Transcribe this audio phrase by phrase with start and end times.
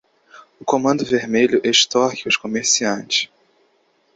[0.59, 3.29] O comando vermelho extorque os comerciantes.